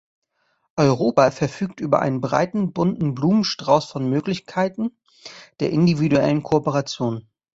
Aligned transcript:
Europa 0.77 1.29
verfügt 1.29 1.79
über 1.79 2.01
einen 2.01 2.21
breiten 2.21 2.73
bunten 2.73 3.13
Blumenstrauß 3.13 3.85
von 3.85 4.09
Möglichkeiten 4.09 4.97
der 5.59 5.69
individuellen 5.69 6.41
Kooperation. 6.41 7.27